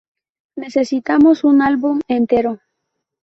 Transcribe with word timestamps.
Necesitamos 0.55 1.37
un 1.43 1.61
álbum 1.61 1.95
entero'. 2.07 2.59